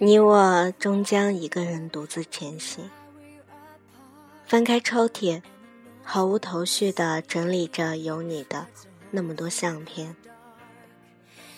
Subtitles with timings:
[0.00, 2.88] 你我终将一个人独自前行。
[4.46, 5.42] 翻开抽屉，
[6.04, 8.68] 毫无头绪地整理着有你的
[9.10, 10.14] 那么多相片，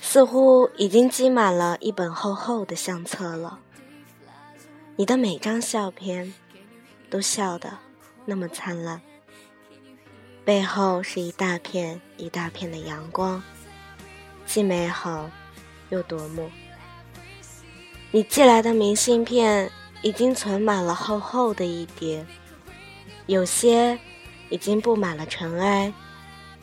[0.00, 3.58] 似乎已经积满了一本厚厚的相册了。
[4.96, 6.32] 你的每张相片
[7.10, 7.76] 都笑得
[8.24, 9.02] 那么灿烂，
[10.46, 13.42] 背后是一大片一大片的阳光，
[14.46, 15.30] 既美好
[15.90, 16.50] 又夺目。
[18.12, 19.70] 你寄来的明信片
[20.02, 22.26] 已经存满了厚厚的一叠，
[23.26, 23.96] 有些
[24.48, 25.92] 已经布满了尘埃，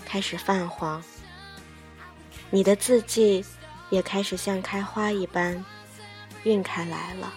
[0.06, 1.02] 开始泛黄。
[2.50, 3.46] 你的字迹
[3.90, 5.64] 也开始像开花一般
[6.44, 7.34] 晕开来了，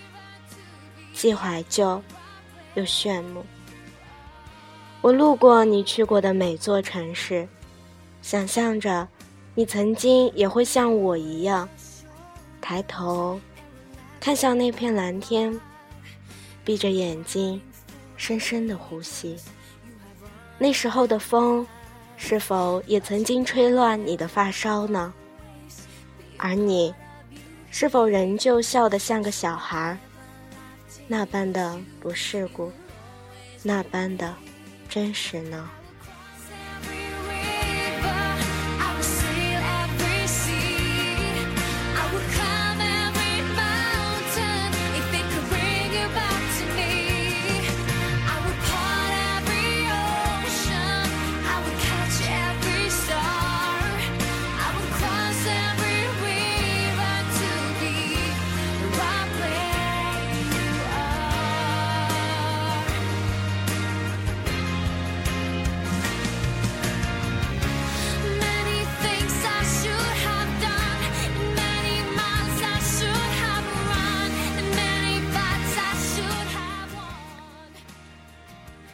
[1.15, 2.03] 既怀旧
[2.75, 3.47] 又炫目。
[5.03, 7.49] 我路过你去过的每座城市，
[8.23, 9.07] 想象着
[9.55, 11.69] 你曾经也会像我一样
[12.61, 13.41] 抬头。
[14.21, 15.59] 看向那片蓝天，
[16.63, 17.61] 闭着眼睛，
[18.19, 19.35] 深深的呼吸。
[20.59, 21.67] 那时候的风，
[22.19, 25.13] 是否也曾经吹乱你的发梢呢？
[26.37, 26.95] 而你，
[27.71, 29.99] 是否仍旧笑得像个小孩？
[31.09, 32.71] 那般的不世故，
[33.63, 34.37] 那般的
[34.87, 35.71] 真实呢？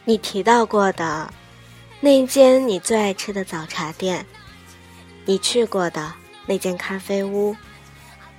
[0.09, 1.35] 你提到过的
[2.01, 4.25] 那间你最爱吃的早茶店，
[5.25, 6.15] 你去过的
[6.47, 7.57] 那间咖啡屋，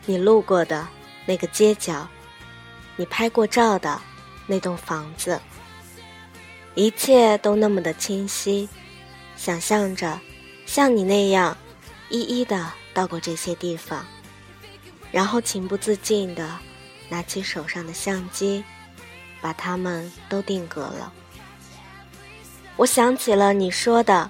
[0.06, 0.88] 你路过的
[1.26, 2.08] 那个街角，
[2.96, 4.00] 你拍过照的
[4.46, 5.42] 那栋房子，
[6.74, 8.70] 一切都那么的清晰。
[9.36, 10.18] 想象着
[10.66, 11.58] 像你那样
[12.08, 14.06] 一一的到过这些地方，
[15.12, 16.50] 然后情不自禁的
[17.10, 18.64] 拿起手上的相机，
[19.42, 21.12] 把它们都定格了。
[22.78, 24.30] 我想起了你说的，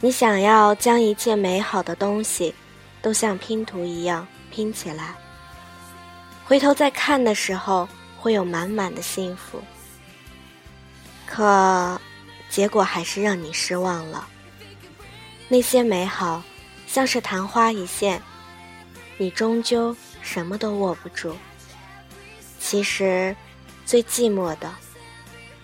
[0.00, 2.54] 你想要将一切美好的东西
[3.00, 5.14] 都像拼图一样拼起来，
[6.44, 7.88] 回头再看的时候
[8.18, 9.60] 会有满满的幸福。
[11.26, 11.98] 可
[12.50, 14.28] 结果还是让你失望了。
[15.48, 16.42] 那些美好
[16.86, 18.20] 像是昙花一现，
[19.16, 21.34] 你终究什么都握不住。
[22.60, 23.34] 其实，
[23.86, 24.70] 最寂寞的。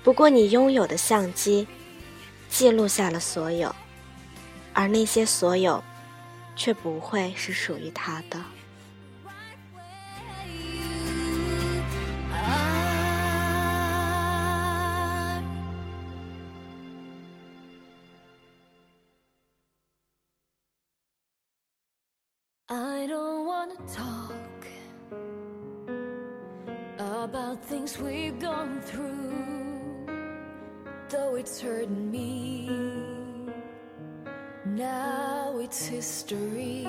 [0.05, 1.67] 不过，你拥有的相机
[2.51, 3.75] 记录下了所有，
[4.75, 5.83] 而那些所有，
[6.55, 8.39] 却不会是属于他的。
[22.67, 24.35] I don't wanna talk
[26.99, 29.24] about things we've gone through.
[31.44, 32.69] Though it's hurting me
[34.65, 36.87] now it's history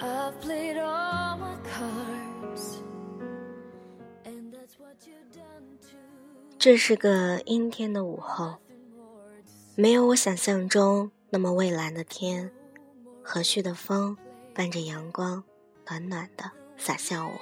[0.00, 2.82] i've played all my cards
[4.24, 5.96] and that's what you've done to
[6.58, 8.56] 这是个阴天的午后
[9.74, 12.50] 没有我想象中那么蔚蓝的天
[13.22, 14.16] 和煦的风
[14.54, 15.42] 伴着阳光
[15.88, 17.38] 暖暖的洒向我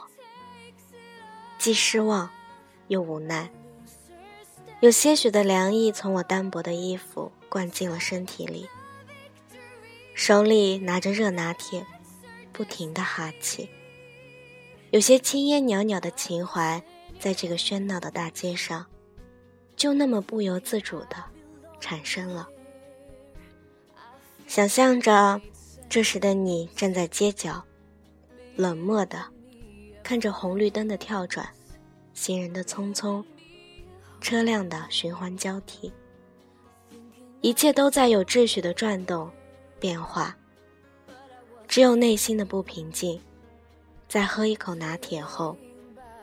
[1.59, 2.29] 既失望
[2.89, 3.51] 又无奈
[4.85, 8.69] 有些许的凉意从我单薄的衣服灌进了身体里，
[10.13, 11.87] 手里拿着热拿铁，
[12.53, 13.71] 不停的哈气。
[14.91, 16.85] 有些青烟袅袅的情怀，
[17.19, 18.85] 在这个喧闹的大街上，
[19.75, 21.17] 就那么不由自主的
[21.81, 22.47] 产生了。
[24.47, 25.41] 想象着
[25.89, 27.65] 这时的你站在街角，
[28.55, 29.25] 冷漠的
[30.03, 31.49] 看着红绿灯的跳转，
[32.13, 33.25] 行人的匆匆。
[34.25, 35.93] 车辆的循环交替，
[37.43, 39.31] 一切都在有秩序的转动、
[39.79, 40.35] 变化。
[41.69, 43.21] 只有内心的不平静，
[44.09, 45.55] 在喝一口拿铁后，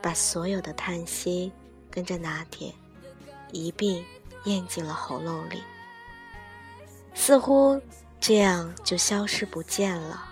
[0.01, 1.51] 把所有的叹息
[1.91, 2.73] 跟着拿铁
[3.51, 4.03] 一并
[4.45, 5.61] 咽进了喉咙里，
[7.13, 7.79] 似乎
[8.19, 10.25] 这样就消失不见了。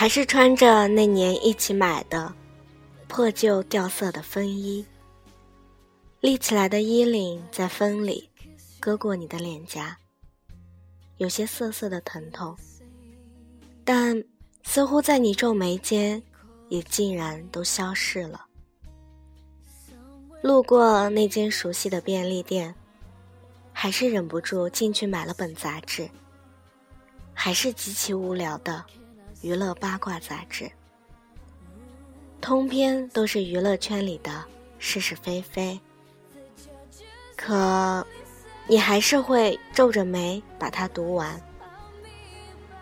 [0.00, 2.34] 还是穿着那年一起买的
[3.06, 4.82] 破旧掉色的风衣，
[6.20, 8.26] 立起来的衣领在风里
[8.80, 9.94] 割过你的脸颊，
[11.18, 12.56] 有些涩涩的疼痛，
[13.84, 14.24] 但
[14.62, 16.22] 似乎在你皱眉间
[16.70, 18.46] 也竟然都消逝了。
[20.40, 22.74] 路过那间熟悉的便利店，
[23.70, 26.08] 还是忍不住进去买了本杂志，
[27.34, 28.82] 还是极其无聊的
[29.42, 30.70] 娱乐八卦杂志，
[32.42, 34.44] 通篇都是娱乐圈里的
[34.78, 35.80] 是是非非。
[37.36, 38.06] 可，
[38.66, 41.40] 你还是会皱着眉把它读完。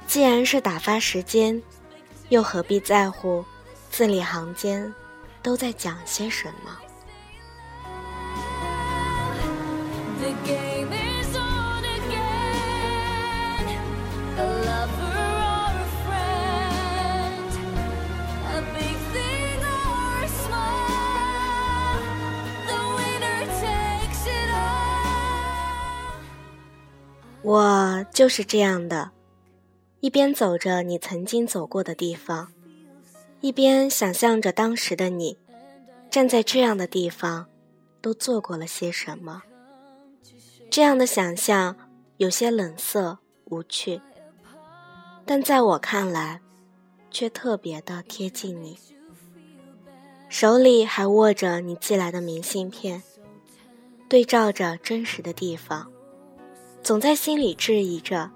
[0.08, 1.62] 既然是打发时间，
[2.28, 3.44] 又何必在乎
[3.88, 4.92] 字里行间
[5.40, 6.76] 都在讲些什么？
[27.42, 29.12] 我就是这样的，
[30.00, 32.52] 一边走着你曾经走过的地方，
[33.40, 35.38] 一边想象着当时的你，
[36.10, 37.46] 站在这样的地方，
[38.00, 39.42] 都做过了些什么。
[40.68, 41.76] 这样的想象
[42.16, 44.00] 有些冷色无趣，
[45.24, 46.40] 但在我看来，
[47.10, 48.76] 却特别的贴近你。
[50.28, 53.02] 手里还握着你寄来的明信片，
[54.08, 55.90] 对照着真实的地方。
[56.88, 58.30] 总在心里质疑着，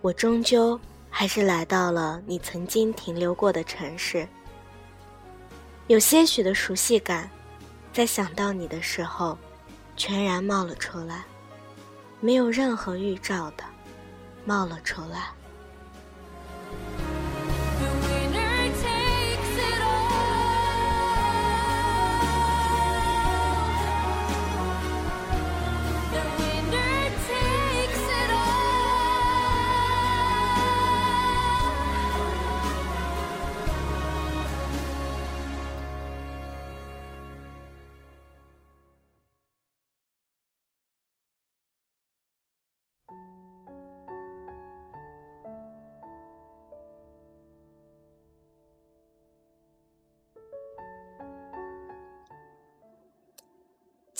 [0.00, 0.80] 我终究
[1.10, 4.26] 还是来到了你曾经停留过的城市。
[5.86, 7.30] 有些许的熟悉感，
[7.92, 9.36] 在想到你的时候，
[9.98, 11.26] 全然冒了出来，
[12.20, 13.62] 没有任何预兆的，
[14.46, 15.28] 冒了出来。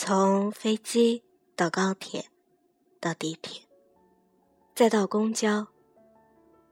[0.08, 1.22] 从飞机
[1.55, 2.25] 到高铁，
[2.99, 3.60] 到地铁，
[4.75, 5.66] 再到公交，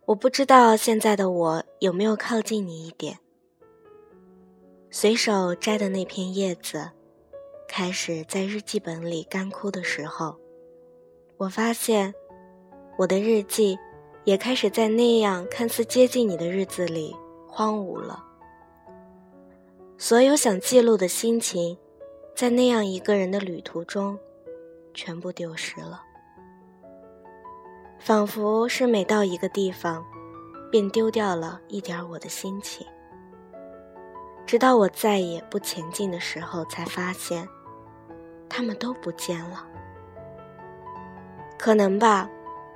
[0.06, 3.18] 我不知道现在的我有没有靠近你一点。
[4.90, 6.92] 随手摘的那片叶子，
[7.68, 10.34] 开始在日记本里干枯的时候，
[11.36, 12.14] 我发现，
[12.96, 13.78] 我的日记
[14.24, 17.14] 也开始在那样看似接近你的日子里
[17.46, 18.24] 荒芜了。
[19.98, 21.76] 所有想记录的心情。
[22.36, 24.18] 在那样一个人的旅途中，
[24.92, 26.02] 全部丢失了，
[27.98, 30.04] 仿佛是每到一个地方，
[30.70, 32.86] 便丢掉了一点我的心情。
[34.44, 37.48] 直到我再也不前进的时候，才发现，
[38.50, 39.66] 他们都不见了。
[41.58, 42.28] 可能吧，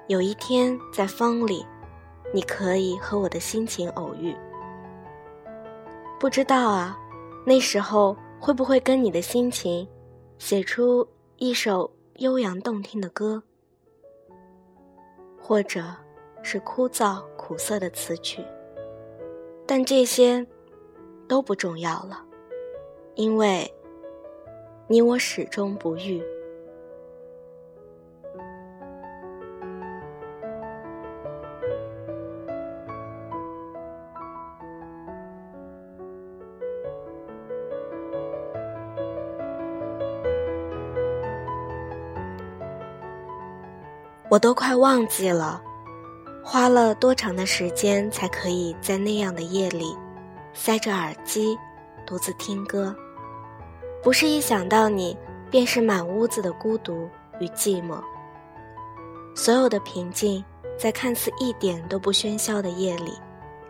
[0.06, 1.66] 有一天在风里，
[2.32, 4.34] 你可以和我的心情偶遇。
[6.18, 6.98] 不知道啊，
[7.44, 8.16] 那时候。
[8.40, 9.86] 会不会跟你的心情，
[10.38, 11.06] 写出
[11.36, 13.42] 一首悠扬动听的歌，
[15.38, 15.84] 或者
[16.42, 18.42] 是枯燥苦涩的词曲？
[19.66, 20.44] 但这些
[21.28, 22.24] 都不重要了，
[23.14, 23.70] 因为
[24.88, 26.22] 你我始终不遇。
[44.30, 45.60] 我都快忘记了，
[46.44, 49.92] 花了多长的时间才可以在那样的夜里，
[50.54, 51.58] 塞着耳机，
[52.06, 52.94] 独自听歌。
[54.00, 55.18] 不是一想到你，
[55.50, 57.08] 便是满屋子的孤独
[57.40, 58.00] 与寂寞。
[59.34, 60.44] 所有的平静，
[60.78, 63.12] 在看似一点都不喧嚣的夜里，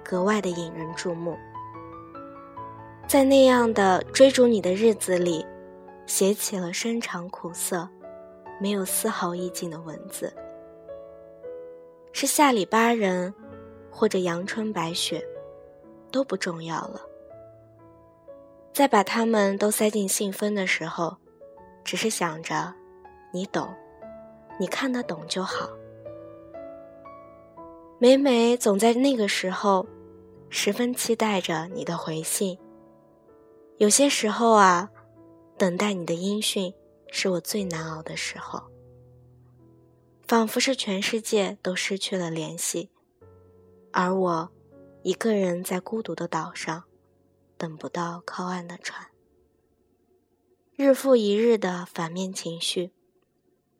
[0.04, 1.38] 格外的引人注目。
[3.08, 5.44] 在那样的追逐你的日子里，
[6.04, 7.88] 写起了深长苦涩，
[8.60, 10.30] 没有丝毫意境的文字。
[12.12, 13.32] 是下里巴人，
[13.90, 15.24] 或者阳春白雪，
[16.10, 17.00] 都不重要了。
[18.72, 21.16] 在把它们都塞进信封的时候，
[21.84, 22.72] 只是想着，
[23.32, 23.68] 你懂，
[24.58, 25.68] 你看得懂就好。
[27.98, 29.86] 每每总在那个时候，
[30.48, 32.58] 十分期待着你的回信。
[33.78, 34.88] 有些时候啊，
[35.58, 36.72] 等待你的音讯
[37.10, 38.62] 是我最难熬的时候，
[40.30, 42.88] 仿佛是全世界都失去了联系，
[43.90, 44.52] 而我
[45.02, 46.84] 一个人在孤独的岛上，
[47.58, 49.10] 等不到靠岸的船。
[50.76, 52.92] 日复一日的反面情绪，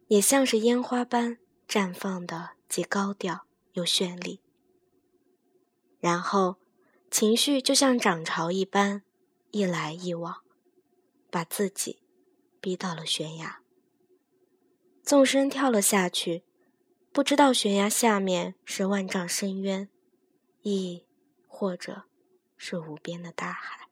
[0.09, 1.39] 也像是烟花般
[1.69, 4.41] 绽放的，既高调又绚丽。
[6.01, 6.57] 然后，
[7.13, 9.05] 情绪就像涨潮一般，
[9.53, 10.43] 一来一往，
[11.31, 12.01] 把自己
[12.61, 13.60] 逼到了悬崖。
[15.11, 16.45] 纵身跳了下去，
[17.11, 19.89] 不知道悬崖下面是万丈深渊，
[20.63, 21.05] 亦
[21.49, 22.05] 或者
[22.57, 23.89] 是无边的大海。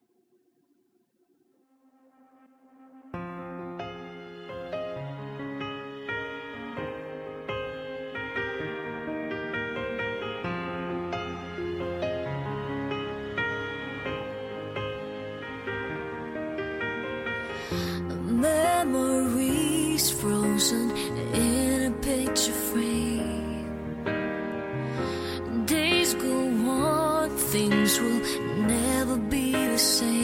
[20.21, 20.91] Frozen
[21.33, 23.67] in a picture frame.
[25.65, 26.37] Days go
[26.69, 28.21] on, things will
[28.67, 30.18] never be the same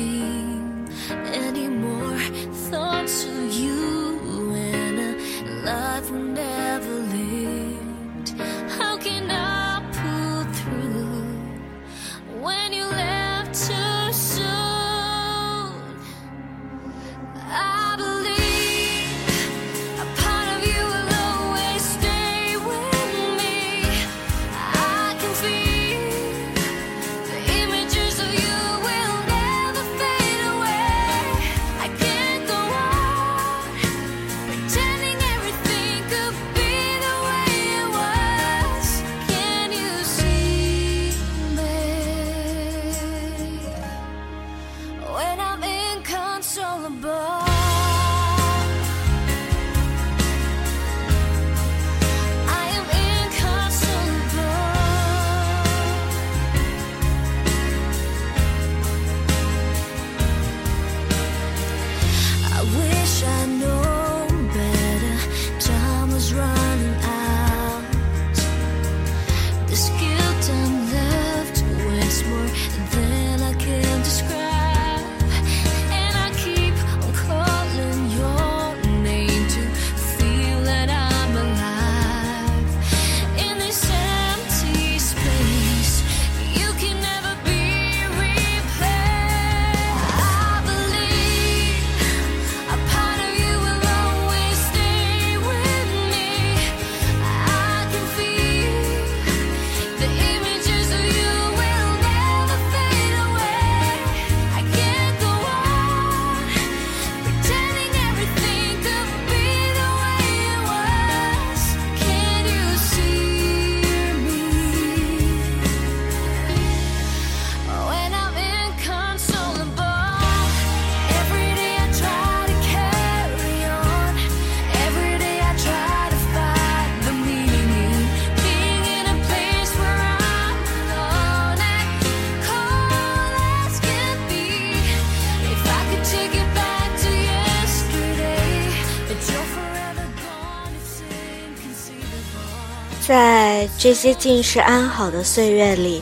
[143.85, 146.01] 这些尽是安好的岁月里，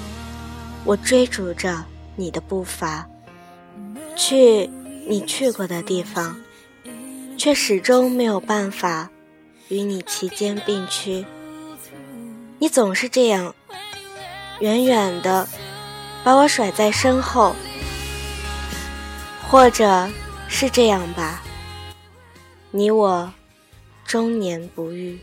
[0.85, 1.85] 我追逐着
[2.15, 3.05] 你的步伐，
[4.15, 4.71] 去
[5.09, 6.41] 你去过的地方，
[7.37, 9.11] 却始终没有办法
[9.67, 11.27] 与你齐肩并驱。
[12.61, 13.53] 你总是这样，
[14.61, 15.49] 远远的
[16.23, 17.53] 把我甩在身后，
[19.51, 20.09] 或者
[20.47, 21.43] 是这样吧，
[22.71, 23.33] 你我
[24.07, 25.19] 终年不遇。